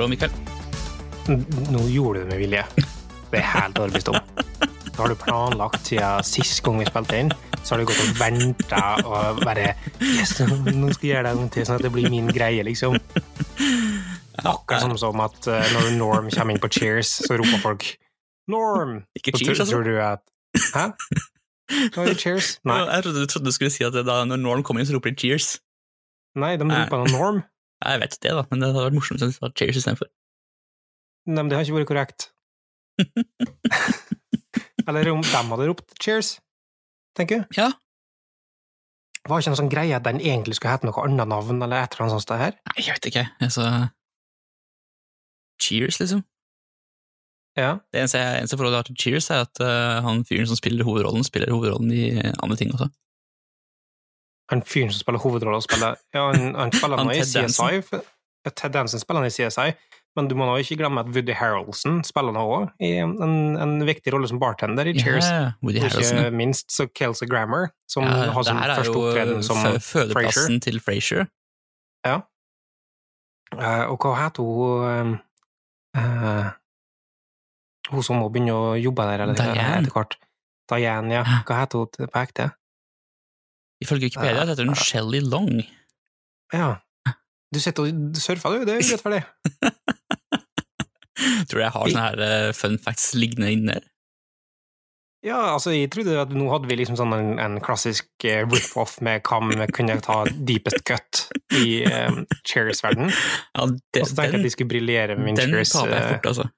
[0.00, 0.30] Alvaro, Mikael?
[1.70, 2.60] Nå gjorde du det med vilje.
[3.30, 4.16] Det er helt overbevist om.
[4.86, 7.32] Da har du planlagt siden sist gang vi spilte inn.
[7.60, 11.42] Så har du gått og venta og bare Yes, nå skal jeg gjøre det en
[11.42, 12.96] gang til, sånn at det blir min greie, liksom.
[14.40, 17.86] Akkurat sånn som at eh, når Norm kommer inn på Cheers, så roper folk
[18.48, 19.02] Norm!
[19.20, 19.74] Ikke Cheers, altså?
[19.74, 20.24] Tror du at
[20.72, 20.86] Hæ?
[21.92, 22.54] Er det Cheers?
[22.64, 24.96] Nei, Jeg trodde, trodde du skulle si at det da når Norm kommer inn, så
[24.96, 25.58] roper de cheers.
[26.40, 27.44] nei de roper Norm.
[27.80, 30.10] Jeg vet det, da, men det hadde vært morsomt hvis det var cheers istedenfor.
[31.30, 32.26] Nei, men det har ikke vært korrekt.
[34.88, 36.34] Eller om de hadde ropt cheers,
[37.16, 37.46] tenker jeg.
[37.60, 37.70] Ja.
[39.28, 41.94] Var ikke noe sånn greie at den egentlig skulle hete noe annet navn, eller et
[41.94, 42.54] eller annet sånt her?
[42.70, 43.24] Nei, jeg vet ikke.
[43.44, 43.66] Altså
[45.60, 46.22] Cheers, liksom.
[47.58, 47.74] Ja.
[47.92, 50.88] Det eneste, eneste forholdet jeg har til Cheers, er at uh, han fyren som spiller
[50.88, 52.88] hovedrollen, spiller hovedrollen i andre ting også.
[54.50, 57.80] Han fyren som spiller hovedrollen, spiller Ja, han, han spiller nå i CSI.
[58.50, 59.68] Ted Danson spiller han i CSI,
[60.18, 63.12] men du må nå ikke glemme at Woody Harroldson spiller nå òg i en,
[63.62, 65.28] en viktig rolle som bartender i Cheers.
[65.28, 66.18] Yeah, Woody Harrelson.
[66.24, 69.60] ikke minst så Kelsey Grammer, som Ja, har sin det her er første opptreden som
[69.62, 71.28] fø- fødeplassen til Frasier.
[72.06, 72.16] Ja.
[73.54, 75.14] Uh, og hva heter hun
[75.98, 76.50] uh,
[77.90, 79.80] Hun som må begynne å jobbe der eller, Diane.
[79.80, 80.14] etter hvert?
[80.70, 81.22] Diane, ja.
[81.48, 82.50] Hva heter hun på ekte?
[83.80, 85.62] Ifølge Wikipedia heter hun Shelly Long.
[86.52, 86.74] Ja.
[87.50, 88.66] Du sitter og surfer, du.
[88.68, 89.22] Det er urettferdig.
[91.50, 93.78] Tror du jeg har sånne her eh, fun facts liggende inne?
[95.26, 98.94] Ja, altså, jeg trodde at nå hadde vi liksom sånn en, en klassisk eh, rip-off
[99.04, 101.26] med hva vi kunne ta deepest cut
[101.58, 103.10] i um, Cheers-verden.
[103.12, 105.74] Ja, Og så tenkte jeg at de skulle briljere med min den Cheers.
[105.74, 106.48] taper jeg eh, fort, altså.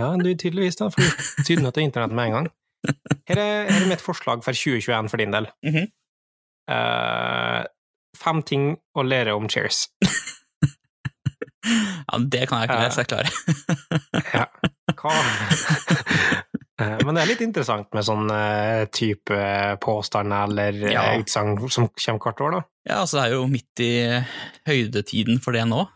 [0.00, 0.88] Ja, du tydeligvis, da.
[0.92, 2.48] For tydelig til internett med en gang.
[3.28, 5.48] Her er, her er mitt forslag for 2021 for din del.
[5.66, 5.86] Mm -hmm.
[6.70, 7.64] uh,
[8.16, 9.88] fem ting å lære om Cheers.
[12.12, 13.30] Ja, det kan jeg ikke lese, jeg klarer.
[14.34, 14.44] Ja.
[14.94, 15.14] Hva?
[16.76, 19.36] Eh, Men det er litt interessant med sånn eh, type
[19.80, 21.04] påstander eller eh, Ja.
[21.16, 22.60] utsagn som kommer hvert år, da.
[22.84, 23.92] Ja, altså, det er jo midt i
[24.68, 25.86] høydetiden for det nå.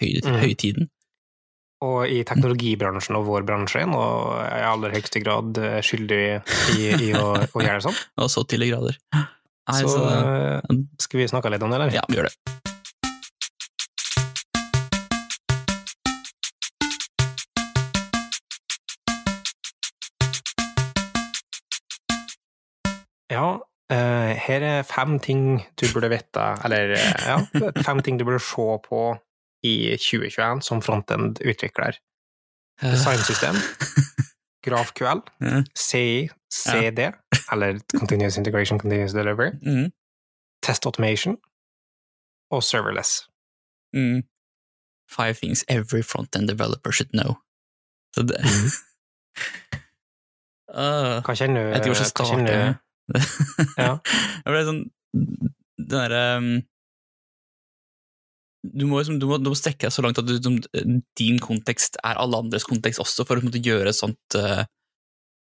[0.00, 0.34] Høydetiden.
[0.34, 0.40] mm.
[0.42, 0.88] Høytiden.
[1.84, 6.20] Og i teknologibransjen og vår bransje er i aller høyeste grad eh, skyldig
[6.72, 7.98] i, i å, å gjøre det sånn.
[8.24, 8.96] Og så til de grader.
[9.12, 11.92] Nei, Så så, eh, skal vi snakke litt om det, eller?
[11.92, 12.36] ja, vi gjør det.
[23.36, 23.46] Ja,
[23.92, 27.36] eh, her er fem ting du burde vite, eller ja,
[27.84, 29.02] fem ting du burde se på
[29.66, 31.98] i 2021 som frontend-utvikler.
[32.82, 33.56] Designsystem,
[34.66, 35.22] GrafQL.
[35.78, 37.10] CI, CD,
[37.52, 39.92] eller Continuous Integration, Continuous Delivery, Mhm.
[40.62, 41.36] Test Automation
[42.50, 43.28] og Serverless.
[43.94, 44.22] Mm.
[45.10, 47.36] Five things every front-end developer should know.
[48.14, 48.70] Så det mm.
[50.74, 51.68] Øh, Hva kjenner du?
[51.68, 52.78] Jeg vet ikke hvor jeg skal starte.
[53.84, 53.92] Ja.
[54.44, 54.80] Jeg ble sånn
[55.78, 56.48] Den derre um,
[58.72, 60.56] du må, liksom, du, må, du må strekke deg så langt at du, som,
[61.18, 64.64] din kontekst er alle andres kontekst også, for å måte, gjøre sånt uh,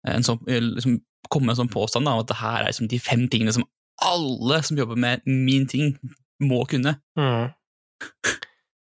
[0.07, 2.87] en sånn, liksom, Komme med en sånn påstand da, om at det her er liksom,
[2.87, 3.65] de fem tingene som
[4.05, 5.97] alle som jobber med min ting,
[6.39, 6.93] må kunne.
[7.17, 7.49] Mm.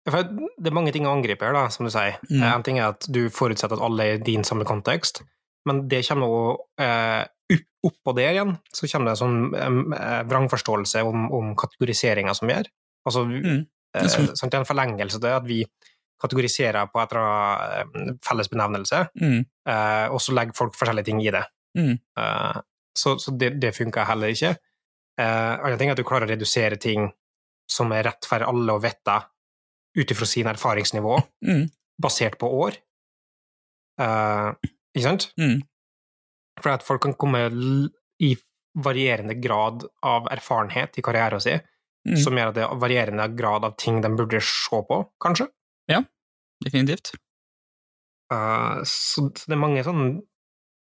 [0.06, 2.20] Det er mange ting å angripe her, da, som du sier.
[2.30, 2.44] Mm.
[2.44, 5.24] En ting er at du forutsetter at alle er i din samme kontekst,
[5.68, 6.44] men det kommer jo
[6.84, 7.24] eh,
[7.88, 12.70] oppå der igjen, så kommer det en sånn eh, vrangforståelse om, om kategoriseringa som gjør.
[13.08, 13.66] Altså, Mm.
[13.96, 15.62] Eh, Sånn, en forlengelse til at vi
[16.22, 19.46] kategoriserer på et eller annet eh, felles benevnelse, Mm.
[19.68, 21.44] eh, og så legger folk forskjellige ting i det.
[21.78, 22.00] Mm.
[22.18, 22.62] Eh,
[22.98, 24.56] så så det, det funker heller ikke.
[25.20, 27.08] Uh, andre ting er at du klarer å redusere ting
[27.70, 29.16] som er rett for alle å vite,
[29.98, 31.16] ut ifra sin erfaringsnivå,
[31.46, 31.69] Mm.
[32.02, 32.78] basert på år.
[34.00, 34.52] Eh,
[34.96, 35.31] ikke sant?
[35.40, 35.62] Mm.
[36.62, 37.42] For at folk kan komme
[38.22, 38.36] i
[38.78, 41.62] varierende grad av erfarenhet i karrieren sin,
[42.07, 42.18] Mm.
[42.24, 45.50] som gjør at det er varierende grad av ting de burde se på, kanskje.
[45.92, 46.04] Ja,
[46.63, 47.12] Definitivt.
[48.33, 50.07] Uh, så, så det er mange sånne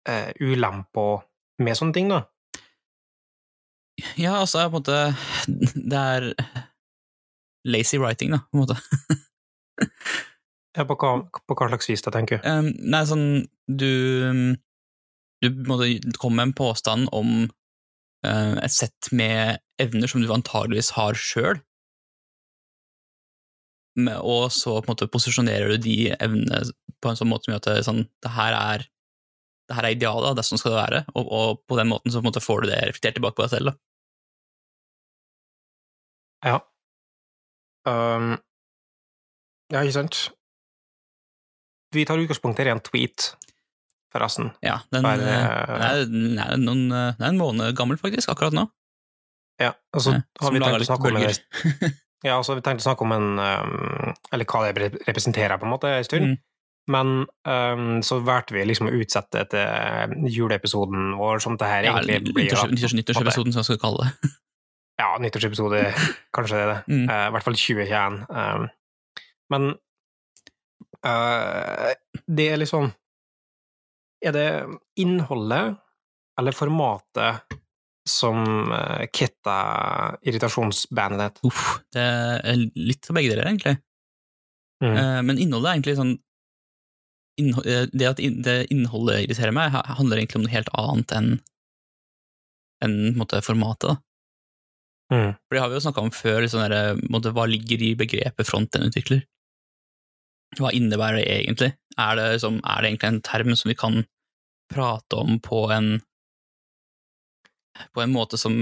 [0.07, 1.25] uh, ulemper
[1.63, 2.21] med sånne ting, da.
[4.19, 4.97] Ja, altså, på en måte
[5.91, 6.29] Det er
[7.65, 8.79] lazy writing, da, på en måte.
[10.75, 11.11] Ja, på, hva,
[11.47, 12.47] på hva slags vis, da, tenker du?
[12.47, 13.27] Um, nei, sånn
[13.67, 14.55] Du
[15.43, 15.87] Du måtte
[16.19, 17.45] komme med en påstand om
[18.25, 21.61] et sett med evner som du antageligvis har sjøl,
[24.19, 26.65] og så på en måte posisjonerer du de evnene
[26.99, 28.87] på en sånn måte som gjør at det, sånn, det her er
[29.65, 32.13] det her er idealet, det er sånn skal det være, og, og på den måten
[32.13, 33.71] så måte får du det reflektert tilbake på deg selv.
[33.71, 33.75] Da.
[36.45, 36.59] Ja.
[37.89, 38.35] Um,
[39.73, 40.17] Ja, ikke sant?
[41.95, 43.31] Vi tar utgangspunkt i en tweet,
[44.15, 44.49] forresten.
[44.65, 47.99] Ja, den, Bare- eh, den, er, den, er noen, eh, den er en måned gammel,
[48.01, 48.65] faktisk, akkurat nå.
[49.61, 51.93] Ja, og så har vi tenkt å snakke om en,
[52.25, 53.27] ja, så vi tenkt å snakke om en
[54.33, 56.33] Eller hva det representerer, på en måte, en stund.
[56.33, 56.43] Mm.
[56.91, 61.95] Men um, så valgte vi liksom å utsette etter juleepisoden vår, som det her Ja,
[61.97, 62.51] egentlig blir.
[62.99, 64.33] Nyttårsepisoden, som jeg skal kalle det.
[64.95, 65.79] Ja, nyttårsepisode,
[66.31, 66.75] kanskje det er det.
[66.87, 67.07] Mm.
[67.09, 68.13] Uh, I hvert fall 2021.
[68.31, 68.67] Um,
[69.51, 69.65] men
[71.03, 71.89] uh,
[72.37, 72.87] det er liksom
[74.25, 74.49] Er det
[74.99, 75.77] innholdet
[76.39, 77.57] eller formatet
[78.09, 78.71] som
[79.13, 79.57] kitta
[80.25, 81.43] irritasjonsbandet ditt?
[81.49, 83.77] Uff, det er litt av begge deler, egentlig.
[84.83, 84.93] Mm.
[84.93, 86.15] Eh, Men innholdet er egentlig sånn
[87.39, 91.29] eh, Det at det innholdet irriterer meg, handler egentlig om noe helt annet enn
[92.83, 94.01] enn en måte, formatet.
[95.13, 95.31] Mm.
[95.31, 98.49] For det har vi jo snakka om før, liksom, der, måte, hva ligger i begrepet
[98.49, 99.23] frontend-utvikler?
[100.59, 101.71] Hva innebærer det egentlig?
[101.95, 104.03] Er det, liksom, er det egentlig en term som vi kan
[104.71, 105.95] prate om på en
[107.93, 108.53] på en måte som,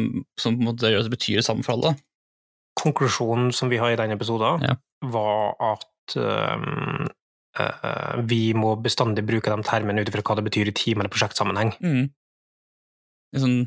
[0.42, 1.92] som på en måte, det betyr det samme for alle?
[2.80, 4.76] Konklusjonen som vi har i den episoden, Ja.
[5.06, 7.10] var at um,
[7.60, 11.14] eh, vi må bestandig bruke de termene ut ifra hva det betyr i team- eller
[11.14, 11.76] prosjektsammenheng.
[11.84, 12.10] Mm.
[13.38, 13.60] Sånn,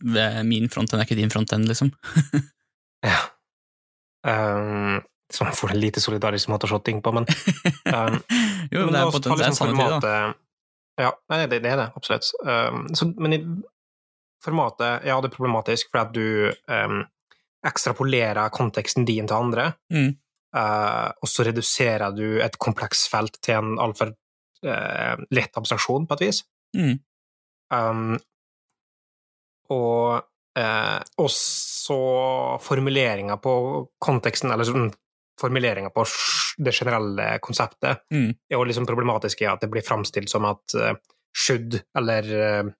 [0.00, 1.92] det er min frontend er ikke din frontend, liksom.
[3.04, 3.16] Ja.
[4.28, 4.98] Um,
[5.32, 8.16] som for en lite solidarisk måte å se ting på, men um,
[8.72, 10.16] jo, men det er potensielt liksom tid, da.
[10.98, 12.32] Ja, det, det er det, absolutt.
[12.42, 13.40] Um, så, men i
[14.44, 17.04] formatet, ja, det er problematisk fordi at du um,
[17.66, 20.16] ekstrapolerer konteksten din til andre, Mm.
[20.56, 24.14] uh, og så reduserer du et kompleks-felt til en altfor
[24.66, 26.42] uh, lett abstraksjon, på et vis.
[26.76, 26.98] Mm.
[27.70, 28.18] Um,
[29.70, 30.22] og
[30.58, 31.98] eh, også
[32.62, 33.52] formuleringa på
[34.02, 34.88] konteksten, eller sånn
[35.40, 36.04] formuleringa på
[36.60, 38.30] det generelle konseptet, Mm.
[38.50, 40.92] er jo liksom problematisk i at det blir framstilt som at uh,
[41.32, 42.70] should, eller uh,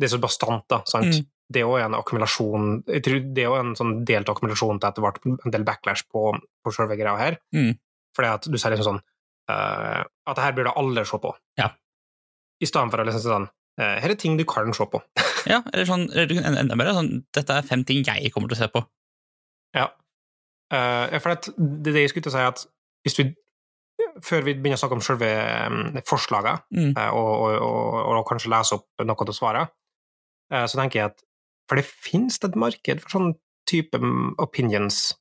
[0.00, 1.12] Det er så bastant, da, sant?
[1.20, 1.26] Mm.
[1.50, 4.88] Det er jo en akkumulasjon jeg tror Det er jo en sånn delt akkumulasjon til
[4.88, 6.30] at det ble en del backlash på,
[6.64, 7.36] på selve greia her.
[7.52, 7.74] Mm.
[8.16, 9.00] Fordi at du sier liksom sånn
[9.50, 11.34] uh, At det her burde alle se på.
[11.60, 11.68] Ja.
[12.60, 13.48] I stedet for å liksom sånn
[13.80, 15.00] eh, Her er ting du kan se på.
[15.48, 18.60] Ja, eller sånn, du enda mer sånn, dette er fem ting jeg kommer til å
[18.60, 18.82] se på.
[19.76, 19.86] Ja.
[20.70, 22.66] Eh, for det er det jeg skulle til å si, at
[23.06, 23.30] hvis vi
[24.24, 25.28] Før vi begynner å snakke om selve
[26.08, 26.94] forslaget, Mm.
[26.96, 29.68] eh, og, og, og, og kanskje lese opp noe til svaret,
[30.50, 31.20] eh, så tenker jeg at
[31.68, 33.34] For det finnes et marked for sånn
[33.68, 35.12] type mm, opinions.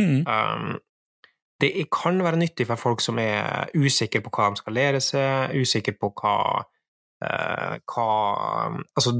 [0.00, 0.24] Mm.
[0.26, 0.80] Um,
[1.60, 5.54] det kan være nyttig for folk som er usikre på hva de skal lære seg,
[5.54, 6.64] usikre på hva,
[7.22, 8.08] uh, hva
[8.96, 9.14] Altså,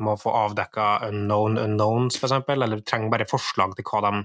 [0.00, 4.24] må få avdekka unknown unknowns, for eksempel, eller trenger bare forslag til hva de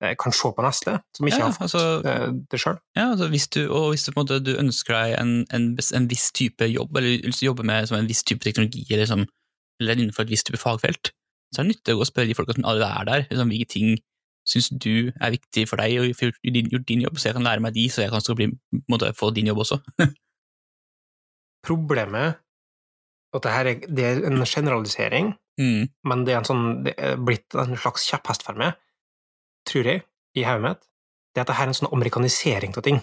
[0.00, 2.78] kan se på neste, som ikke Ja, har fått altså, eh, det sjøl.
[2.96, 6.30] ja, altså hvis du, og hvis du, måte, du ønsker deg en, en, en viss
[6.32, 9.26] type jobb, eller hvis du jobber med som en viss type teknologi, eller, som,
[9.80, 11.12] eller innenfor et visst type fagfelt,
[11.52, 13.92] så er det nyttig å spørre de folka som allerede er der, liksom, hvilke ting
[14.48, 17.44] syns du er viktig for deg, og gjort din, gjort din jobb, så jeg kan
[17.46, 18.48] lære meg de, så jeg kan bli,
[18.90, 19.78] måte, få din jobb også.
[21.66, 22.38] Problemet
[23.36, 25.90] at det her er, det er en generalisering, Mm.
[26.08, 28.78] men det er, en sånn, det er blitt en slags kjepphest for meg,
[29.68, 30.02] tror jeg,
[30.36, 30.80] i hodet mitt,
[31.34, 33.00] det er at dette er en sånn amerikanisering av ting.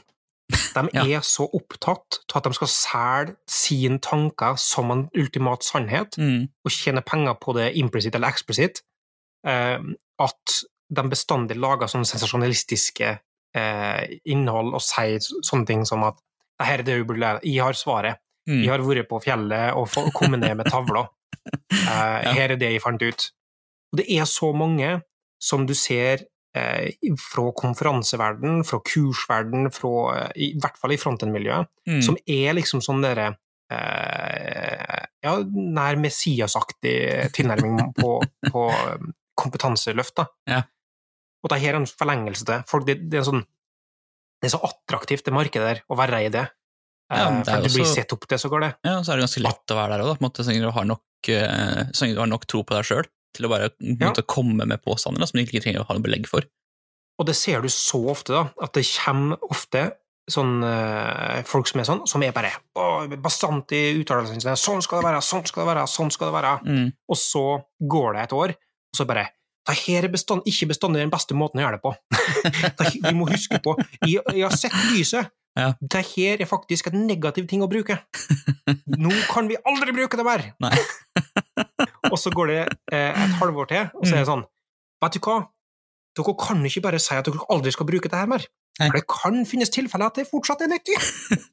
[0.50, 1.04] De Ja.
[1.20, 6.48] er så opptatt av at de skal selge sine tanker som en ultimat sannhet, Mm.
[6.66, 8.82] og tjene penger på det implisitt eller eksplisitt,
[9.46, 9.80] eh,
[10.20, 10.58] at
[10.90, 13.20] de bestandig lager sånne sensasjonalistiske
[13.58, 16.16] eh, innhold og sier sånne ting som at
[16.60, 18.62] det her er det du burde lære, jeg har svaret, Mm.
[18.64, 21.08] jeg har vært på fjellet og kommet ned med tavla.
[21.72, 23.32] Eh, Her er det jeg fant ut.
[23.94, 25.02] Og det er så mange
[25.40, 26.26] som du ser
[27.22, 32.02] fra konferanseverden, fra kursverden, fra, eh, i hvert fall i frontend-miljøet, Mm.
[32.04, 33.30] som er liksom sånn derre
[33.72, 36.98] eh, ja, nær Messias-aktig
[37.36, 38.18] tilnærming på,
[38.52, 40.16] på um, kompetanseløft.
[40.20, 40.28] da.
[40.48, 40.62] Ja.
[41.44, 42.88] Og det her er en forlengelse til folk.
[42.88, 43.44] Det, det, er sånn,
[44.42, 46.48] det er så attraktivt, det markedet der, å være i det.
[46.48, 46.56] Ja,
[47.08, 48.72] Eh, det for du blir sett opp til, så går det.
[48.84, 50.66] Ja, så er det ganske lett å være der òg, på en måte, så lenge
[50.68, 53.98] du har nok, eh, du har nok tro på deg sjøl til å bare på
[54.02, 54.14] Ja.
[54.28, 56.46] komme med påstander da, som de ikke trenger å ha noe belegg for.
[57.20, 59.88] Og det ser du så ofte, da, at det kommer ofte
[60.30, 62.52] sånn øh, folk som er sånn, som er bare
[63.24, 64.56] bastant i uttalelsene sine.
[64.60, 66.92] 'Sånn skal det være, sånn skal det være, sånn skal det være.' Mm.
[67.10, 67.44] Og så
[67.80, 69.30] går det et år, og så bare
[69.68, 71.92] det her er bestand, ikke bestandig den beste måten å gjøre det på.
[73.10, 73.74] Vi må huske på
[74.08, 75.28] Jeg, jeg har sett lyset.
[75.58, 75.74] Ja.
[75.82, 77.98] Det her er faktisk en negativ ting å bruke.
[78.88, 80.44] Nå kan vi aldri bruke det mer!
[80.62, 80.72] Nei.
[82.12, 82.62] og så går det
[82.94, 84.48] eh, et halvår til, og så er det sånn
[84.98, 85.44] Vet du hva?
[86.18, 88.46] dere kan ikke bare si at dere aldri skal bruke det her mer.
[88.80, 90.98] For det kan finnes tilfeller at det fortsatt er nyttig.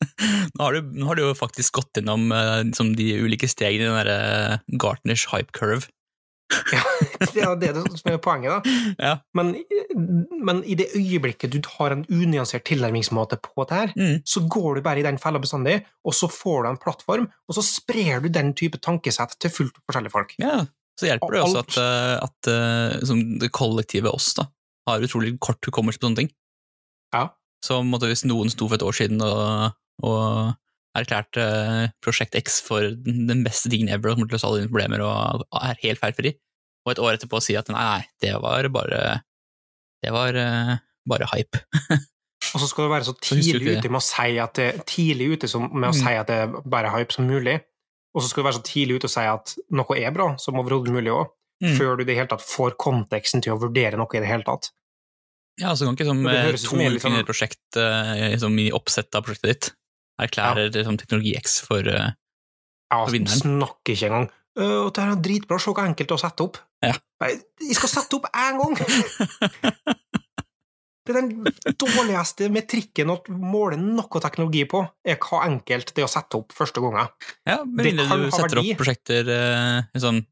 [0.56, 3.84] Nå har, du, nå har du jo faktisk gått gjennom eh, liksom de ulike stegene
[3.84, 5.90] i den der Gartners hype curve.
[6.74, 6.82] Ja,
[7.58, 8.74] det er det som er poenget, da.
[9.00, 9.12] Ja.
[9.34, 9.54] Men,
[10.44, 14.20] men i det øyeblikket du har en unyansert tilnærmingsmåte på det her, Mm.
[14.26, 17.54] så går du bare i den fella bestandig, og så får du en plattform, og
[17.56, 20.34] så sprer du den type tankesett til fullt forskjellige folk.
[20.38, 20.64] ja.
[20.94, 24.44] Så hjelper det også at, eh, at eh, liksom, det kollektive oss da,
[24.86, 26.28] har utrolig kort hukommelse på sånne ting.
[27.12, 27.24] Ja.
[27.66, 29.72] Så måtte, hvis noen sto for et år siden og,
[30.06, 30.52] og
[30.96, 34.62] erklærte eh, Prosjekt X for den beste tingen ever og kommer til å løse alle
[34.62, 36.34] dine problemer og er helt feilfri,
[36.86, 39.00] og et år etterpå si at nei, nei, det var bare
[40.04, 40.74] det var eh,
[41.08, 41.60] bare hype.
[42.54, 45.48] Og så skal du være så tidlig ute med å si at det, tidlig ute
[45.48, 46.00] som, med å Mm.
[46.02, 47.54] si at det er bare hype som mulig,
[48.14, 50.58] og så skal du være så tidlig ute og si at noe er bra, som
[50.60, 51.32] overhodet mulig òg,
[51.64, 51.72] Mm.
[51.78, 54.44] før du i det hele tatt får konteksten til å vurdere noe i det hele
[54.44, 54.68] tatt.
[55.62, 58.68] Ja, så kan ikke som eh, to uker sånn- inn i et prosjekt, liksom i
[58.76, 59.70] oppsettet av prosjektet ditt,
[60.22, 62.12] erklærer liksom, teknologi X for uh,
[62.92, 63.40] Ja, for vinneren.
[63.40, 64.30] snakker ikke engang.
[64.54, 66.58] «Øh, det er dritbra, se hvor enkelt det er å sette opp.
[66.84, 66.92] Ja.
[67.24, 67.32] Nei,
[67.64, 68.76] Jeg skal sette opp én gang!
[71.04, 76.06] Det er den dårligste metrikken å måle noe teknologi på, er hva enkelt det er
[76.06, 77.10] å sette opp første gangen.
[77.44, 80.22] Ja, med Det du setter opp prosjekter uh, sånn,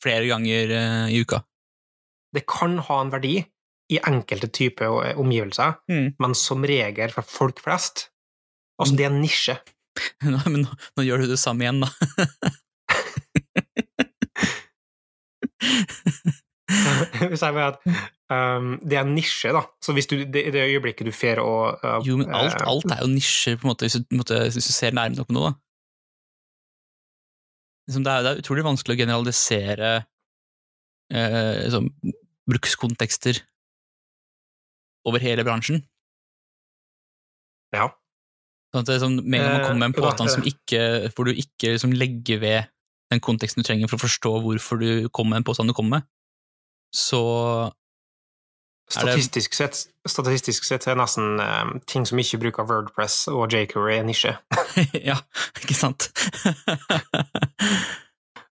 [0.00, 1.42] flere ganger uh, i uka.
[2.32, 3.34] Det kan ha en verdi
[3.92, 6.14] i enkelte typer omgivelser, Mm.
[6.18, 8.06] men som regel for folk flest
[8.76, 9.56] Altså, det er en nisje.
[10.28, 11.88] Nå, men nå, nå gjør du det samme igjen, da.
[17.30, 17.78] Hvis jeg mener at
[18.32, 19.62] um, det er en nisje, da.
[19.82, 22.90] Så hvis du, det, det øyeblikket du fer å uh, Jo, men alt, eh, alt
[22.92, 25.36] er jo nisjer, på en måte, hvis du, måte, hvis du ser nærme nok på
[25.36, 25.52] noe.
[25.52, 25.60] da.
[27.86, 29.92] Liksom, det, er, det er utrolig vanskelig å generalisere
[31.14, 31.90] uh, liksom,
[32.50, 33.40] brukskontekster
[35.06, 35.84] over hele bransjen.
[37.74, 37.92] Ja.
[38.76, 40.42] Sånn at det er sånn, med en gang man kommer med en Eh, påstand som
[40.44, 40.80] ikke,
[41.16, 42.68] hvor du ikke liksom, legger ved
[43.08, 45.98] den konteksten du trenger for å forstå hvorfor du kommer med en påstand du kommer
[45.98, 46.08] med,
[46.92, 47.72] så
[48.86, 54.06] Statistisk sett, statistisk sett er nesten um, ting som ikke bruker Wordpress og jQuery, en
[54.12, 54.36] nisje.
[55.08, 55.16] Ja,
[55.58, 56.12] ikke sant?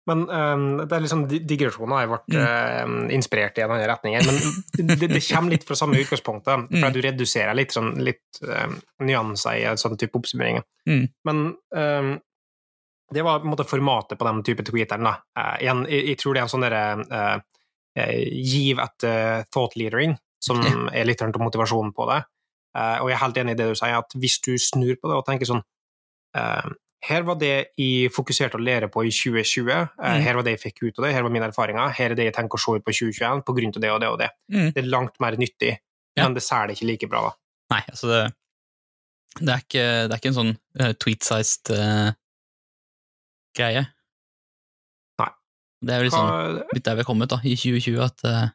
[0.10, 4.18] Men um, det er liksom, digresjoner har vært um, inspirert i en annen retning.
[4.20, 6.94] Men det, det kommer litt fra samme utgangspunktet, for Mm.
[6.98, 8.76] du reduserer litt, sånn, litt um,
[9.08, 10.60] nyanser i en sånn type oppsummering.
[10.90, 11.06] Mm.
[11.30, 11.42] Men
[11.72, 12.12] um,
[13.16, 15.08] det var på en måte formatet på den type tweeteren.
[15.08, 15.16] Da.
[15.40, 17.40] Eh, igjen, jeg, jeg tror det er en sånn derre uh,
[18.44, 20.60] giv etter thought leadering, som
[20.92, 22.24] er litt av motivasjonen på det.
[22.74, 25.16] Og jeg er helt enig i det du sier, at hvis du snur på det
[25.20, 25.62] og tenker sånn
[27.04, 30.22] Her var det jeg fokuserte å lære på i 2020, eh, Mm.
[30.24, 32.26] her var det jeg fikk ut av det, her var mine erfaringer, her er det
[32.30, 34.30] jeg tenker å se ut på 2021 på grunn av det og det og det.
[34.52, 34.70] Mm.
[34.74, 35.74] Det er langt mer nyttig,
[36.16, 36.24] Ja.
[36.24, 37.34] men det ser det ikke like bra, da.
[37.76, 38.22] Nei, altså det,
[39.42, 42.12] det, er, ikke, det er ikke en sånn uh, tweet-sized uh,
[43.58, 43.84] greie.
[45.20, 45.30] Nei.
[45.84, 48.48] Det er jo sånn Hva, litt der vi har kommet da, i 2020, at uh,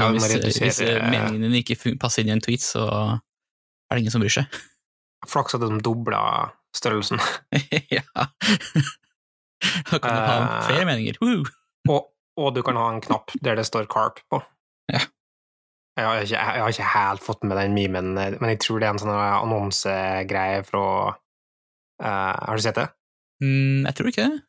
[0.00, 0.80] Ja, hvis, redusere- hvis
[1.12, 4.46] meningene dine ikke passer inn i en tweet, så er det ingen som bryr seg.
[5.28, 7.20] flaks at de dobla størrelsen.
[7.96, 8.04] ja.
[9.90, 11.18] Da kan du ha Eh, flere meninger.
[11.22, 11.44] Woo!
[11.90, 12.06] Og,
[12.40, 14.42] og du kan ha en knapp der det står carp på.
[14.92, 15.02] Ja.
[15.98, 18.86] Jeg har, ikke, jeg har ikke helt fått med den memen, men jeg tror det
[18.88, 22.86] er en sånn annonsegreie fra uh, Har du sett det?
[23.44, 24.40] Mm, jeg tror ikke det.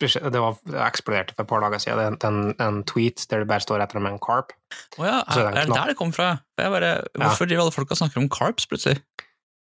[0.00, 2.16] Det var det eksploderte for et par dager siden.
[2.16, 4.54] Det er en, en tweet der det bare står etter med en carp.
[4.96, 6.30] Å ja, er, det er det der det kom fra?
[6.56, 9.02] Bare, hvorfor driver alle folka og snakker om carps plutselig?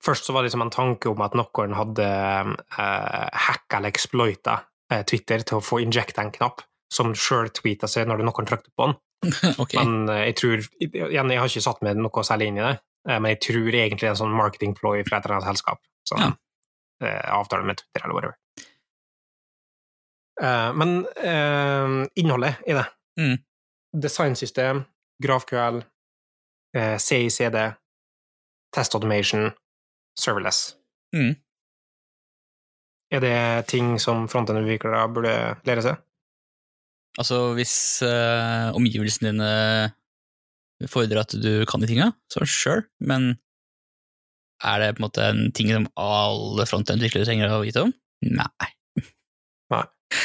[0.01, 4.55] Først så var det liksom en tanke om at noen hadde eh, hacka eller exploita
[4.91, 8.73] eh, Twitter til å få injecta en knapp som sjøl tweeta seg når noen trykte
[8.75, 8.97] på den.
[9.61, 9.77] Okay.
[9.77, 12.73] Men eh, jeg tror Igjen, jeg har ikke satt meg noe særlig inn i det,
[13.07, 15.83] eh, men jeg tror egentlig det er en sånn marketing-ploy fra et eller annet selskap.
[16.09, 16.31] Sånn, Ja.
[17.05, 18.37] eh, avtale med Twitter eller whatever.
[20.41, 21.05] Eh, men
[22.17, 22.87] innholdet i det
[23.19, 23.37] Mm.
[24.01, 24.85] Designsystem,
[25.23, 25.81] GrafQL,
[26.73, 27.57] eh, CICD,
[28.73, 29.51] Test Automation,
[30.19, 30.75] Serverless.
[31.15, 31.35] Mm.
[33.11, 33.37] Er det
[33.71, 35.35] ting som frontend-utviklere burde
[35.67, 36.03] lære seg?
[37.19, 37.73] Altså, hvis
[38.07, 43.33] uh, omgivelsene dine fordrer at du kan de tinga, så sure, men
[44.63, 47.91] er det på en måte en ting som alle frontend-utviklere trenger å vite om?
[48.23, 48.71] Nei.
[49.73, 49.85] Nei.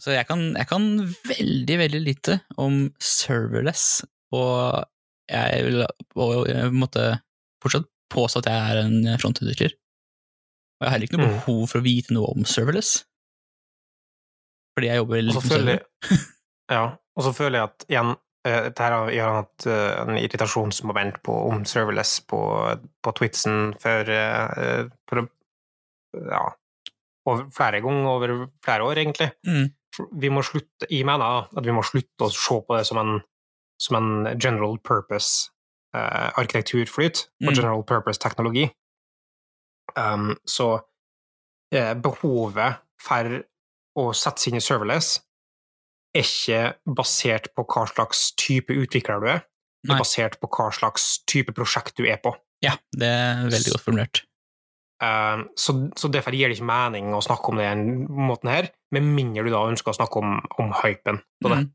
[0.00, 0.84] Så jeg kan, jeg kan
[1.28, 4.00] veldig, veldig lite om serverless,
[4.32, 4.86] og
[5.28, 5.82] jeg vil
[6.14, 7.02] på en måte
[7.60, 9.72] fortsatt påstå at jeg er en frontend-utvikler.
[10.80, 11.38] Og jeg har heller ikke noe Mm.
[11.40, 13.04] behov for å vite noe om serverless.
[14.76, 15.82] Fordi jeg jobber litt med server.
[16.76, 16.84] ja,
[17.16, 18.12] og så føler jeg at igjen,
[18.46, 22.40] eh, dette har- jeg hatt eh, en irritasjonsmoment på, om serverless på,
[23.04, 25.26] på Twitsen for, eh, for
[26.30, 26.44] ja,
[27.28, 29.30] over flere ganger over flere år, egentlig.
[29.46, 29.68] Mm.
[30.22, 33.18] Vi må slutte, jeg mener at vi må slutte å se på det som en,
[33.82, 35.50] som en general purpose
[35.94, 37.54] eh, arkitekturflyt og Mm.
[37.54, 38.70] general purpose teknologi.
[39.96, 40.78] Um, så
[41.74, 43.40] uh, behovet for
[43.98, 45.16] å sette seg inn i serverless
[46.14, 49.42] er ikke basert på hva slags type utvikler du er,
[49.82, 52.34] det er basert på hva slags type prosjekt du er på.
[52.62, 54.22] Ja, det er veldig godt formulert.
[55.00, 58.68] Um, så, så derfor gir det ikke mening å snakke om det den måten her,
[58.92, 61.62] med mindre du da ønsker å snakke om, om hypen på det.
[61.64, 61.70] Mm.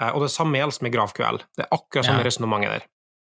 [0.00, 1.38] Eh, Og det samme gjelder med GrafQL.
[1.56, 2.24] Det er akkurat samme Ja.
[2.30, 2.86] resonnementet der.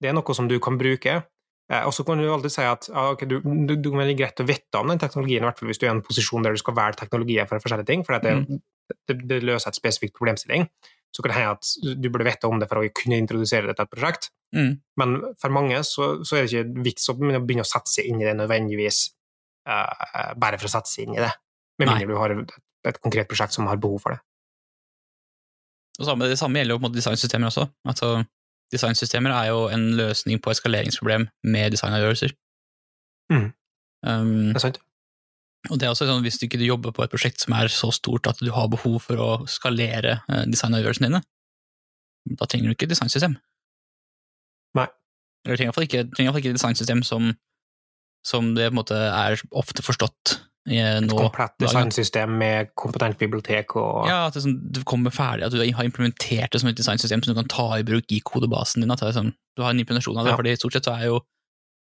[0.01, 1.25] Det er noe som du kan bruke,
[1.71, 4.41] eh, og så kan du alltid si at ja, ok, du, du, du kan greit
[4.41, 6.53] å vite om den teknologien, i hvert fall hvis du er i en posisjon der
[6.53, 8.61] du skal velge teknologier for forskjellige ting, for det, Mm.
[9.09, 10.69] det, det løser et spesifikt problemstilling.
[11.15, 13.77] Så kan det hende at du burde vite om det for å kunne introdusere det
[13.77, 14.31] til et prosjekt.
[14.55, 14.81] Mm.
[14.99, 18.21] Men for mange så, så er det ikke vits å begynne å sette seg inn
[18.21, 19.13] i det nødvendigvis
[19.69, 21.31] uh, bare for å sette seg inn i det,
[21.79, 22.51] med mindre du har et,
[22.85, 24.21] et konkret prosjekt som har behov for det.
[26.01, 27.67] Og samme, det samme gjelder jo på en måte designsystemer også.
[27.87, 28.09] Altså,
[28.75, 32.35] designsystemer er jo en løsning på et skaleringsproblem med designavgjørelser.
[33.33, 33.47] Mm.
[34.07, 34.81] Um, Det er sant?
[35.71, 37.89] og det er også sånn, Hvis du ikke jobber på et prosjekt som er så
[37.95, 41.23] stort at du har behov for å skalere eh, designavgjørelsene dine,
[42.37, 43.39] da trenger du ikke et designsystem.
[44.77, 44.89] Nei.
[45.45, 47.33] Eller du trenger i hvert fall ikke, du trenger ikke et designsystem som,
[48.27, 51.13] som det på en måte er ofte forstått Et nå.
[51.19, 55.59] komplett designsystem med kompetent bibliotek og Ja, at det, sånn, det kommer ferdig, at du
[55.61, 58.91] har implementert det som et designsystem som du kan ta i bruk i kodebasen din.
[58.95, 60.37] At sånn, du har en implementasjon av det, Ja.
[60.41, 61.21] fordi stort sett så er jo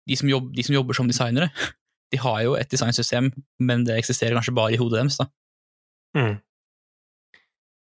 [0.06, 1.50] de som, jobb, de som jobber som designere,
[2.12, 5.18] de har jo et designsystem, men det eksisterer kanskje bare i hodet deres.
[5.18, 5.26] da.
[6.16, 6.38] Mm.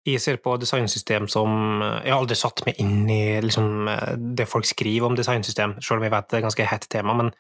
[0.05, 3.89] Jeg ser på designsystem som Jeg har aldri satt meg inn i liksom,
[4.37, 7.15] det folk skriver om designsystem, selv om jeg vet det er et ganske hett tema,
[7.17, 7.33] men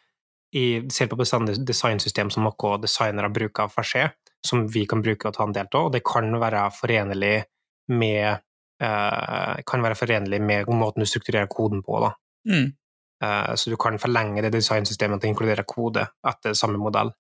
[0.55, 4.14] jeg ser på designsystem som noe designere bruker for seg,
[4.45, 7.37] som vi kan bruke og ta en del av, og det kan være forenlig
[7.90, 8.38] med
[8.85, 11.99] uh, kan være forenlig med måten du strukturerer koden på.
[12.05, 12.12] Da.
[12.49, 12.73] Mm.
[13.25, 17.12] Eh, så du kan forlenge det designsystemet til å inkludere kode etter samme modell.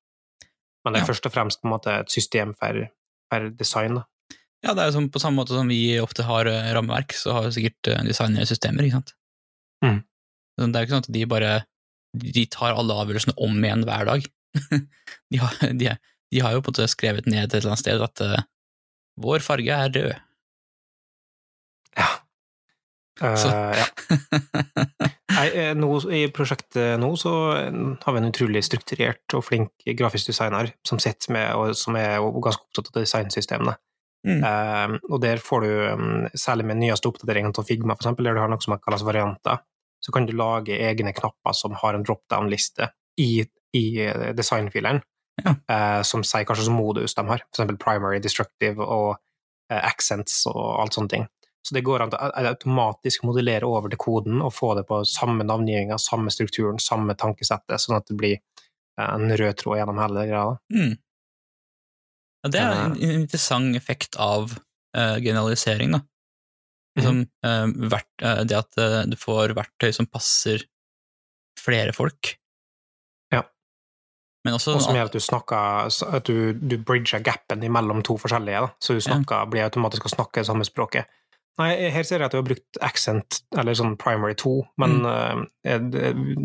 [0.84, 1.12] Men det er Ja.
[1.12, 2.88] først og fremst måte et system for,
[3.32, 3.94] for design.
[3.94, 4.04] Da.
[4.64, 7.46] Ja, det er sånn, på samme måte som vi ofte har eh, rammeverk, så har
[7.48, 9.14] vi sikkert designere systemer, ikke sant?
[9.84, 10.02] Mm.
[10.58, 11.52] Det er jo ikke sånn at de bare
[12.14, 14.26] de tar alle avgjørelsene om igjen hver dag.
[15.30, 15.94] de, har, de,
[16.30, 18.44] de har jo på en måte skrevet ned et eller annet sted at uh,
[19.24, 20.14] vår farge er rød.
[21.98, 22.10] Ja.
[23.38, 23.86] Så- ja.
[25.34, 30.30] Nei, eh, nå, I prosjektet nå så har vi en utrolig strukturert og flink grafisk
[30.30, 31.00] designer som
[31.34, 33.74] med, og som er ganske opptatt av designsystemene.
[34.24, 34.40] Mm.
[34.40, 38.38] Uh, og der får du, um, særlig med nyeste oppdateringene til Figma, for eksempel, der
[38.38, 39.60] du har noe som kalles varianter,
[40.04, 42.90] så kan du lage egne knapper som har en drop-down-liste
[43.20, 43.44] i,
[43.76, 45.02] i eh, designfileren,
[45.42, 45.50] Ja.
[45.66, 49.16] eh, som sier kanskje slags modus de har, eksempel primary, destructive og
[49.72, 51.24] eh, accents og alt sånne ting.
[51.64, 55.46] Så det går an å automatisk modellere over til koden og få det på samme
[55.48, 60.26] navngivninga, samme strukturen, samme tankesettet, sånn at det blir eh, en rød tråd gjennom hele
[60.28, 60.54] greia.
[60.74, 60.94] Mm.
[62.44, 66.02] Ja, det er en, en interessant effekt av uh, generalisering, da.
[66.94, 70.62] Liksom, eh, det at eh, du får verktøy som passer
[71.58, 72.34] flere folk.
[73.34, 73.42] Ja.
[74.46, 78.18] Men også Og som gjør at du snakker At du, du bridger gapen mellom to
[78.20, 78.72] forskjellige, da.
[78.78, 81.10] så du snakker, blir automatisk å snakke det samme språket.
[81.58, 85.44] Nei, her ser jeg at du har brukt accent, eller sånn primary 2, men mm.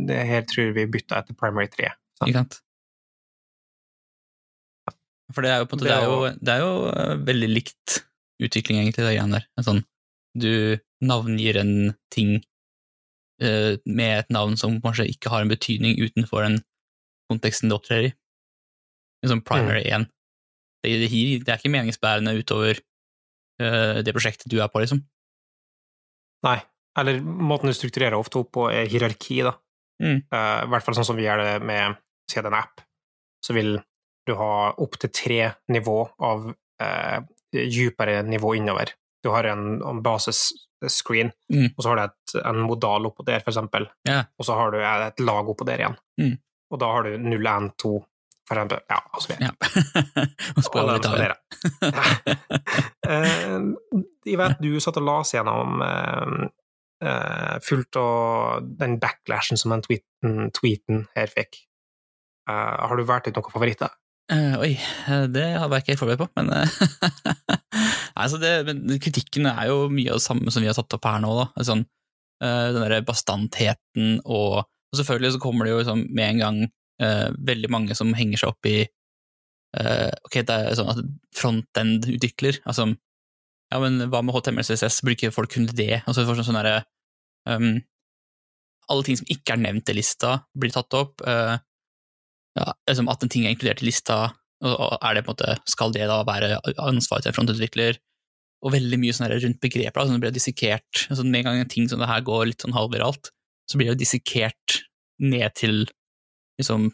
[0.05, 1.89] det, her tror jeg vi bytta etter primary 3.
[2.19, 2.27] sant?
[2.29, 2.59] Ikke sant?
[5.33, 7.97] For det er jo, måte, det er jo, det er jo veldig likt
[8.39, 9.47] utvikling, egentlig, det greiene der.
[9.57, 9.81] En Sånn,
[10.41, 10.53] du
[11.05, 11.73] navngir en
[12.13, 12.39] ting
[13.43, 16.59] uh, med et navn som kanskje ikke har en betydning utenfor den
[17.31, 18.11] konteksten det opptrer i.
[19.23, 20.07] En sånn primary 1.
[20.83, 21.09] Det, det,
[21.43, 22.79] det er ikke meningsbærende utover
[23.61, 25.03] uh, det prosjektet du er på, liksom.
[26.47, 26.59] Nei.
[26.99, 29.53] Eller måten du strukturerer ofte opp på, er hierarki, da.
[30.03, 30.23] Mm.
[30.31, 31.99] Uh, I hvert fall sånn som vi gjør det med
[32.31, 32.81] siden en app.
[33.45, 33.77] Så vil
[34.27, 35.41] du ha opptil tre
[35.73, 36.49] nivå av
[36.83, 37.19] eh,
[37.51, 38.93] dypere nivå innover.
[39.23, 41.71] Du har en, en basisscreen, Mm.
[41.75, 43.87] og så har du et, en modal oppå der, for eksempel.
[44.07, 44.21] Ja.
[44.39, 45.97] Og så har du et lag oppå der igjen.
[46.21, 46.37] Mm.
[46.71, 47.91] Og da har du 0, 1, 2,
[48.47, 48.79] for eksempel.
[48.89, 49.49] Ja, og så videre.
[49.49, 50.25] Ja.
[50.57, 51.29] Og spoiler litt av det.
[53.09, 53.59] Eh,
[54.29, 56.43] jeg vet du satt og las gjennom uh,
[57.01, 61.63] uh, fullt av den backlashen som den tweeten, tweeten her fikk.
[62.49, 63.89] Uh, har du valgt ut noen favoritter?
[64.29, 64.75] Eh, oi,
[65.09, 66.69] eh, det hadde jeg ikke forberedt på, men eh,
[68.19, 71.07] Altså det, men kritikken er jo mye av det samme som vi har tatt opp
[71.07, 71.31] her nå.
[71.37, 71.45] Da.
[71.61, 71.77] Altså,
[72.43, 76.63] uh, den derre bastantheten og, og selvfølgelig så kommer det jo liksom med en gang
[77.03, 81.03] uh, veldig mange som henger seg opp i uh, Ok, det er sånn at
[81.37, 82.89] frontend-utvikler altså,
[83.69, 86.01] Ja, men hva med HTMLCSS, Burde ikke folk kunne det?
[86.05, 86.83] Altså, for sånn, sånn der,
[87.51, 87.71] um,
[88.89, 91.21] Alle ting som ikke er nevnt i lista, blir tatt opp.
[91.21, 94.15] ja, liksom at en ting er inkludert i lista,
[94.65, 97.99] og er det på en måte, skal det da være ansvaret til en frontutvikler?
[98.59, 101.05] Og veldig mye sånn rundt begreper, altså det blir dissekert.
[101.07, 103.31] Altså med en gang en ting som det her går litt sånn halvviralt,
[103.69, 104.81] så blir det dissekert
[105.23, 105.85] ned til
[106.59, 106.89] liksom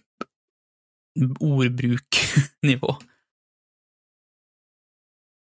[1.41, 2.95] ordbruknivå.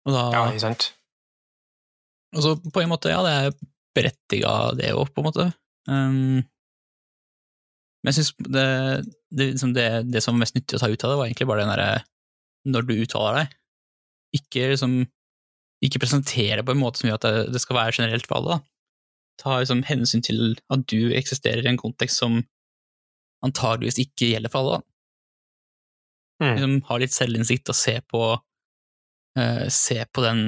[0.05, 0.91] Og da Ja, ikke sant?
[2.35, 3.55] Og så på en måte, ja, det er
[3.95, 5.47] berettiga det òg, på en måte.
[5.89, 6.43] Um,
[8.03, 8.65] men jeg syns det,
[9.33, 11.49] det, liksom det, det, som var mest nyttig å ta ut av det, var egentlig
[11.49, 11.91] bare den derre
[12.69, 13.55] når du uttaler deg.
[14.41, 14.99] Ikke liksom
[15.85, 18.57] ikke presentere på en måte som gjør at det, skal være generelt for alle.
[18.57, 18.71] Da.
[19.43, 22.43] Ta liksom hensyn til at du eksisterer i en kontekst som
[23.45, 24.83] antageligvis ikke gjelder for alle.
[26.43, 26.51] Mm.
[26.51, 28.23] Liksom, ha litt selvinnsikt og se på,
[29.39, 30.47] uh, se på den,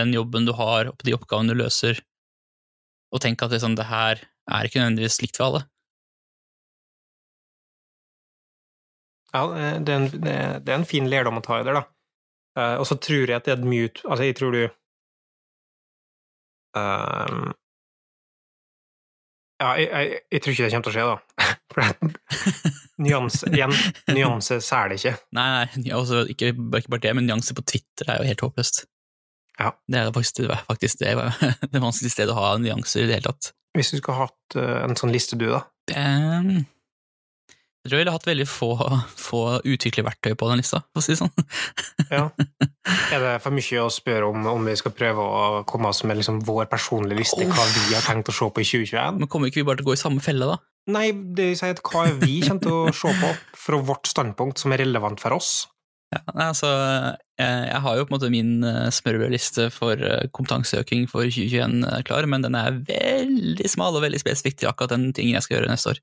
[0.00, 2.02] den, jobben du har, og på de oppgavene du løser,
[3.14, 5.62] og tenk at liksom, det her er ikke nødvendigvis likt for alle.
[9.30, 9.46] Ja,
[9.78, 11.84] det er, en, det er en fin lærdom å ta i det, da.
[12.58, 14.62] Uh, og så tror jeg at det er mye Altså, jeg tror du
[16.74, 17.52] um,
[19.60, 21.16] Ja, jeg, jeg, jeg, tror ikke det kommer til å skje, da.
[21.70, 21.80] For
[23.04, 23.74] nyanse Igjen,
[24.10, 25.12] nyanse sær ikke.
[25.36, 28.82] Nei, nei, også, ikke, ikke, bare det, men nyanse på Twitter er jo helt håpløst.
[29.60, 29.70] Ja.
[29.86, 31.14] Det er faktisk, det, faktisk det,
[31.72, 33.52] det vanskeligste stedet å ha nyanser i det hele tatt.
[33.76, 35.62] Hvis du skulle hatt uh, en sånn liste, du, da?
[35.94, 36.64] Um,
[37.90, 38.68] jeg tror jeg ville hatt veldig få,
[39.18, 41.32] få utviklerverktøy på den lista, for å si det sånn.
[42.14, 42.28] ja.
[43.10, 46.20] Er det for mye å spørre om om vi skal prøve å komme oss med
[46.20, 49.18] liksom vår personlige liste, hva vi har tenkt å se på i 2021?
[49.18, 50.60] Men kommer ikke vi bare til å gå i samme felle, da?
[50.94, 53.34] Nei, det vil si at hva vi kommer til å se på
[53.66, 55.52] fra vårt standpunkt som er relevant for oss?
[56.14, 56.70] Ja, altså,
[57.38, 58.54] jeg, jeg har jo på en måte min
[58.94, 59.98] smørbrødliste for
[60.34, 65.10] kompetanseøking for 2021 klar, men den er veldig smal og veldig spesifikk til akkurat den
[65.14, 66.02] tingen jeg skal gjøre neste år.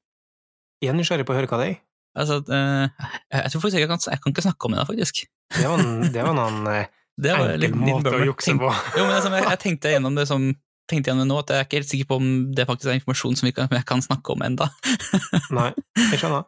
[0.84, 1.78] Jeg er nysgjerrig på å høre hva det er.
[2.18, 5.26] Altså, uh, jeg tror faktisk jeg kan, jeg kan ikke snakke om det, faktisk.
[5.58, 6.64] Det var, det var noen
[7.24, 8.72] det var enkel måte å jukse på.
[8.98, 10.48] jo, men altså, jeg, jeg, tenkte gjennom det som
[10.88, 13.00] tenkte gjennom det nå, at jeg er ikke helt sikker på om det faktisk er
[13.00, 14.70] informasjon som kan, jeg kan snakke om enda.
[15.58, 15.72] Nei,
[16.08, 16.48] jeg skjønner.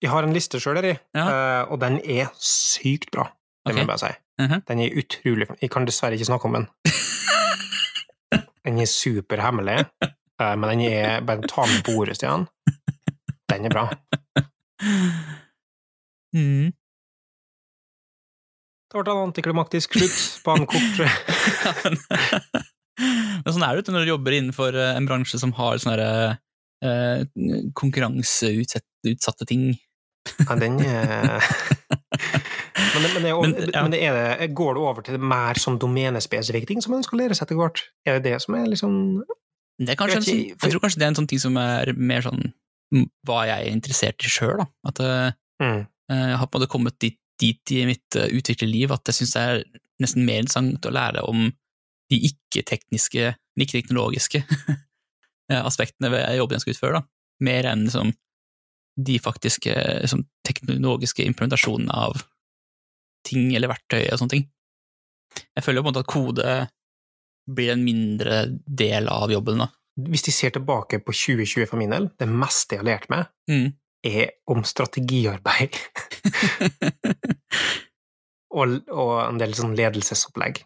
[0.00, 0.94] Jeg har en liste sjøl, ja.
[1.16, 3.26] uh, og den er sykt bra,
[3.64, 3.80] det okay.
[3.80, 4.12] må jeg bare si.
[4.40, 4.60] Uh -huh.
[4.68, 6.66] Den er utrolig Jeg kan dessverre ikke snakke om den.
[8.64, 9.84] Den er superhemmelig,
[10.38, 12.46] men den er Bare ta med på ordet, Stian.
[13.50, 13.88] Den er bra.
[16.30, 16.70] Mm.
[18.90, 21.00] Det ble en antiklimaktisk slutt på en kort
[23.00, 26.06] Men sånn er det når du jobber innenfor en bransje som har sånne
[26.86, 27.22] eh,
[27.78, 29.72] konkurranseutsatte ting.
[30.44, 31.42] Ja, den er
[32.90, 33.82] Men, det, men, det, men, ja.
[33.82, 37.34] men det det, går det over til mer sånn domenespesifikke ting som man skal lære
[37.38, 37.82] seg etter hvert?
[38.06, 38.94] Er det det som er liksom
[39.80, 41.94] det er kanskje jeg, sånn, jeg tror kanskje det er en sånn ting som er
[41.96, 42.50] mer sånn
[43.26, 44.62] hva jeg er interessert i sjøl.
[44.88, 45.80] At mm.
[46.10, 49.36] jeg har på en måte kommet dit, dit i mitt uh, utviklerliv at jeg syns
[49.36, 49.62] det er
[50.02, 51.48] nesten mer interessant å lære om
[52.10, 54.42] de ikke-tekniske, ikke-teknologiske
[55.70, 57.06] aspektene ved jobben jeg skal utføre, da.
[57.46, 58.12] Mer enn liksom,
[59.00, 62.24] de faktiske liksom, teknologiske implementasjonene av
[63.26, 64.46] ting eller verktøy og sånne ting.
[65.54, 66.54] Jeg føler jo på en måte at kode
[67.50, 69.70] blir en mindre del av jobben, da.
[70.08, 73.30] Hvis de ser tilbake på 2020 for min del, det meste jeg har lært meg,
[73.50, 73.68] mm.
[74.08, 75.78] er om strategiarbeid.
[78.58, 80.62] og, og, en del sånn ledelsesopplegg.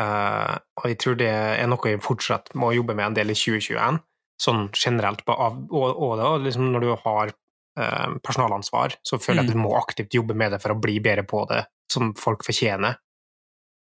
[0.00, 3.36] Uh, og jeg tror det er noe jeg fortsatt må jobbe med en del i
[3.36, 3.98] 2021,
[4.40, 5.22] sånn generelt.
[5.26, 9.62] Av, og, og da, liksom når du har uh, personalansvar, så føler jeg at du
[9.62, 13.00] må aktivt jobbe med det for å bli bedre på det, som folk fortjener.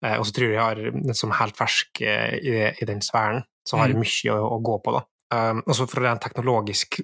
[0.04, 3.80] Uh, og så tror jeg jeg har, som helt fersk i, i den sfæren, så
[3.80, 5.04] har jeg mye å, å gå på, da.
[5.28, 7.02] Um, og så fra en teknologisk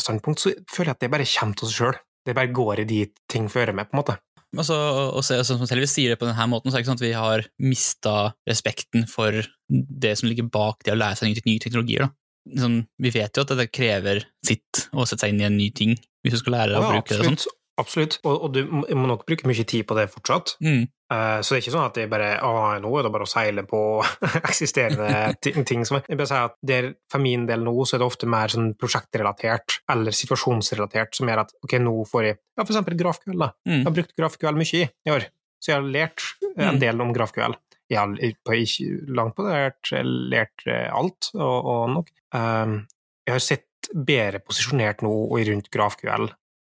[0.00, 1.98] standpunkt så føler jeg at det bare kommer til seg sjøl.
[2.26, 4.16] Det bare går i de ting fører med, på en måte.
[4.56, 4.76] Altså,
[5.12, 7.06] og så, som Selvi sier det på denne måten, så er det ikke sånn at
[7.06, 8.14] vi har mista
[8.48, 12.06] respekten for det som ligger bak det å lære seg nye, teknologier.
[12.06, 12.62] Da.
[12.62, 15.68] Sånn, vi vet jo at det krever sitt å sette seg inn i en ny
[15.76, 17.42] ting, hvis du skal lære å ja, bruke absolutt.
[17.42, 17.48] det.
[17.48, 17.62] Sånn.
[17.76, 18.62] Absolutt, og, og, du
[18.96, 20.54] må nok bruke mye tid på det fortsatt.
[20.64, 20.86] Mm.
[21.12, 23.30] Uh, så det er ikke sånn at det bare å, nå er det bare å
[23.30, 23.80] seile på
[24.48, 25.84] eksisterende ting.
[25.86, 28.52] Som, jeg bare sier at der, For min del nå så er det ofte mer
[28.52, 33.36] sånn prosjektrelatert eller situasjonsrelatert som gjør at ok, nå får jeg ja, for eksempel GrafQL.
[33.44, 33.50] da.
[33.68, 33.76] Mm.
[33.76, 35.28] Jeg har brukt GrafQL mye i, i år,
[35.60, 37.58] så jeg har lært en del om GrafQL.
[37.92, 39.92] Jeg har på, ikke langt på det lært,
[40.32, 42.10] lært eh, alt og, og nok.
[42.34, 42.80] Um,
[43.28, 46.26] jeg har sett bedre posisjonert nå rundt GrafQL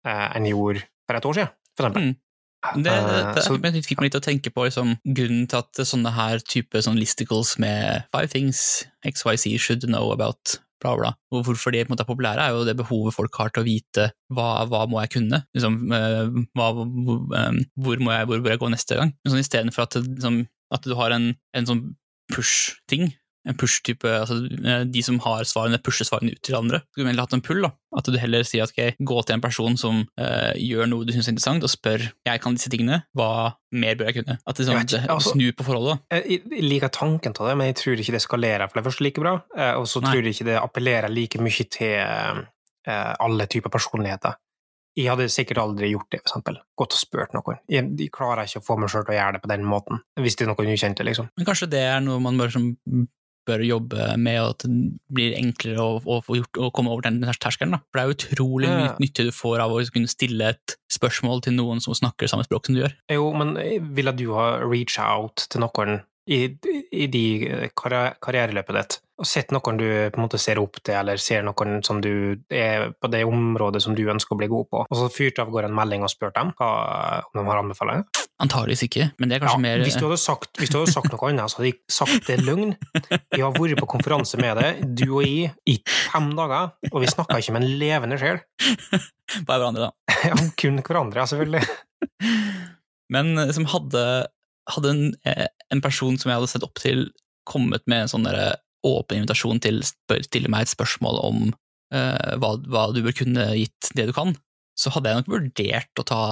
[0.06, 2.12] enn jeg gjorde for et år siden, for eksempel.
[2.12, 2.22] Mm.
[2.82, 6.10] Det, det, det, det fikk meg litt å tenke på liksom, grunnen til at sånne
[6.16, 11.72] her type sånn listicles med five things XYZ should know about bla, bla, og hvorfor
[11.72, 14.08] de på en måte er populære, er jo det behovet folk har til å vite
[14.36, 18.54] hva, hva må jeg kunne, liksom, eh, hva, hvor, eh, hvor, må jeg, hvor bør
[18.54, 19.14] jeg gå neste gang?
[19.26, 20.42] Sånn Istedenfor at, liksom,
[20.76, 21.82] at du har en, en sånn
[22.32, 23.08] push-ting,
[23.46, 26.80] en push-type, altså eh, de som har svarene, pusher svarene ut til andre.
[26.90, 27.70] Skulle du heller hatt en pull, da.
[27.96, 31.12] At du heller sier at ok, gå til en person som uh, gjør noe du
[31.14, 33.28] syns er interessant, og spør jeg kan disse tingene, hva
[33.72, 34.36] mer bør jeg kunne?
[34.42, 36.02] At det, sånn, Jeg ikke, altså- snu på forholdet.
[36.12, 39.06] Jeg jeg liker tanken av det, men jeg tror ikke det skalerer for det første
[39.06, 39.36] like bra.
[39.56, 44.36] eh, Og så tror jeg ikke det appellerer like mye til uh, alle typer personligheter.
[44.96, 46.56] Jeg hadde sikkert aldri gjort det, for eksempel.
[46.80, 47.58] Gått og spurt noen.
[47.68, 50.00] Jeg, jeg klarer ikke å få meg sjøl til å gjøre det på den måten,
[50.16, 51.28] hvis det er noen ukjente, liksom.
[51.36, 52.70] Men kanskje det er noe man bare som
[53.46, 54.80] bør jobbe med, og at det
[55.16, 57.76] blir enklere å, å få gjort, å komme over den terskelen.
[57.76, 57.80] Da.
[57.90, 58.96] For det er utrolig mye Ja.
[59.02, 62.66] nytte du får av å kunne stille et spørsmål til noen som snakker samme språk
[62.66, 62.94] som du gjør.
[63.12, 63.54] Jo, men
[63.94, 66.38] ville du ha reach out til noen i,
[66.92, 67.24] i de
[67.78, 71.44] karri- karriereløpet ditt, og sett noen du på en måte ser opp til, eller ser
[71.46, 72.10] noen som du
[72.52, 75.52] er på det området som du ønsker å bli god på, og så fyrt av
[75.54, 76.70] gårde en melding og spurt dem hva,
[77.30, 78.24] om de har anbefalinger?
[78.42, 81.08] Antageligvis ikke, men det er kanskje Ja, mer hvis, du sagt, hvis du hadde sagt
[81.14, 82.74] noe annet, så hadde jeg sagt det er løgn.
[83.32, 87.08] Jeg har vært på konferanse med deg, du og jeg, i fem dager, og vi
[87.14, 88.42] snakka ikke med en levende sjel.
[89.46, 89.92] bare hverandre, da.
[90.26, 91.62] Ja, kun hverandre, selvfølgelig.
[93.14, 94.02] Men eh, som hadde,
[94.74, 97.08] hadde en, eh, en person som jeg hadde sett opp til,
[97.46, 98.26] kommet med en sånn
[98.86, 101.40] åpen invitasjon til å stille meg et spørsmål om
[101.94, 104.34] eh, hva, hva du bør kunne gitt det du kan,
[104.76, 106.22] så hadde jeg nok vurdert å ta,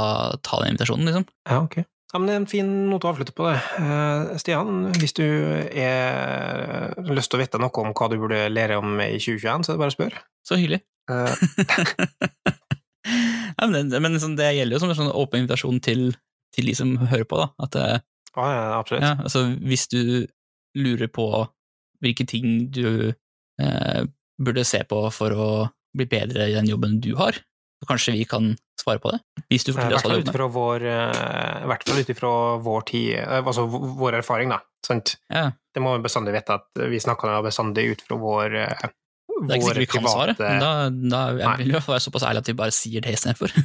[0.44, 1.29] ta den invitasjonen, liksom.
[1.49, 1.83] Ja, ok.
[2.14, 3.57] Ja, men det er en fin note å avslutte på det.
[3.81, 8.79] Eh, Stian, hvis du har lyst til å vite noe om hva du burde lære
[8.79, 10.23] om i 2021, så er det bare å spørre.
[10.47, 10.85] Så hyggelig.
[11.11, 11.33] Uh,
[13.59, 16.07] ja, men det, men sånn, det gjelder jo som en sånn åpen invitasjon til,
[16.55, 17.51] til de som hører på, da.
[17.66, 18.05] At
[18.37, 19.07] eh, ja, absolutt.
[19.07, 20.03] ja, altså, hvis du
[20.75, 21.29] lurer på
[22.05, 24.03] hvilke ting du eh,
[24.42, 25.51] burde se på for å
[25.94, 27.38] bli bedre i den jobben du har,
[27.79, 29.20] så kanskje vi kan svare på det?
[29.53, 30.55] Hvis du forteller oss hva du jobber med.
[30.57, 32.33] vår, i hvert fall ut ifra
[32.64, 34.61] vår tid, eh, altså vår erfaring, da.
[34.85, 35.16] Sant?
[35.33, 38.92] Ja, Det må vi bestandig vite, at vi snakker bestandig ut fra vår eh,
[39.35, 42.27] det er ikke sikkert vi kan svare, men da, da jeg vil jeg være såpass
[42.29, 43.55] ærlig at vi bare sier det istedenfor.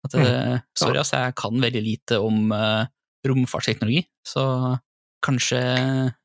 [0.00, 2.88] At, eh, sorry, altså, jeg kan veldig lite om eh,
[3.28, 4.44] romfartsteknologi, så
[5.24, 5.58] kanskje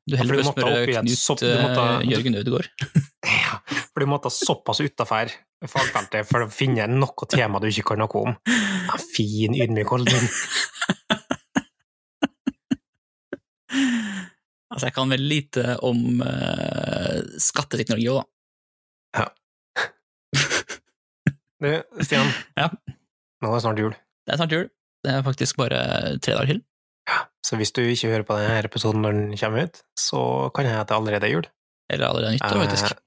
[0.08, 2.68] du heller bør spørre Knut sopp- du måtte- eh, Jørgen Ødegaard.
[3.26, 3.58] Ja,
[3.92, 5.32] for du måtte såpass utafor
[5.66, 8.34] fagfeltet for å finne noe tema du ikke kan noe om.
[8.46, 10.28] Ja, fin, ydmyk holdning.
[14.76, 18.24] Altså, jeg kan veldig lite om uh, skatteteknologi òg,
[19.16, 19.26] da.
[21.56, 21.70] Du,
[22.04, 22.28] Stian.
[22.58, 22.66] Ja.
[23.40, 23.94] Nå er det snart jul.
[24.26, 24.66] Det er snart jul.
[25.06, 25.78] Det er faktisk bare
[26.20, 26.60] tre dager til.
[27.46, 30.20] Så hvis du ikke hører på denne episoden når den kommer ut, så
[30.56, 31.46] kan jeg at det allerede er jul.
[31.92, 32.90] Eller allerede nyttår, faktisk.
[32.90, 33.02] Eh,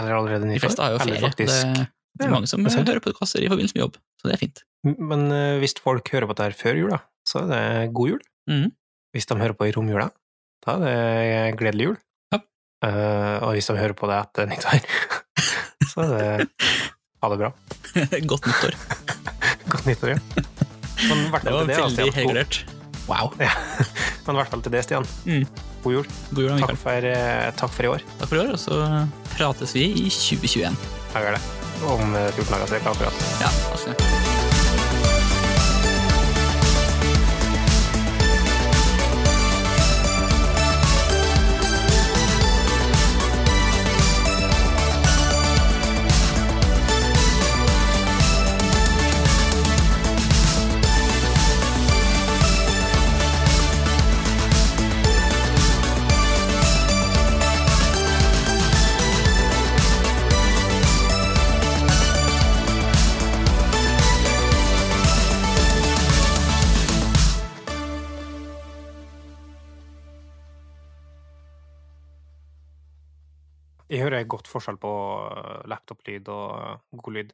[0.00, 0.64] Eller allerede De nyttår.
[0.64, 1.20] fleste har jo ferie.
[1.20, 1.86] faktisk- det,
[2.18, 4.40] det er mange som ja, er hører podkaster i forbindelse med jobb, så det er
[4.40, 4.62] fint.
[4.84, 7.52] Men eh, hvis folk hører på dette før jul, da, så er
[7.84, 8.20] det god jul.
[8.50, 8.72] Mm.
[9.14, 10.08] Hvis de hører på i romjula,
[10.66, 11.96] da er det gledelig jul.
[12.32, 12.40] Ja.
[12.88, 14.80] Eh, og hvis de hører på det etter nyttår,
[15.92, 16.48] så er det
[17.22, 17.52] ha det bra.
[18.32, 18.74] Godt nyttår.
[19.72, 20.18] Godt nyttår, ja.
[21.04, 22.64] Men Det var det, veldig altså, regulert.
[23.08, 23.32] Wow.
[24.24, 25.06] Men i hvert fall til det, Stian.
[25.28, 25.44] Mm.
[25.84, 26.08] God jul.
[26.32, 28.06] God jul, Takk for, eh, takk for i år.
[28.20, 28.80] Takk for i år, og så
[29.36, 30.78] prates vi i 2021.
[31.14, 31.44] Ja, gjør det.
[31.84, 33.24] Om eh, 14 dager cirka, akkurat.
[33.44, 34.13] Ja, altså.
[74.30, 74.92] Godt forskjell på
[75.30, 77.32] eh, laptop-lyd og god lyd.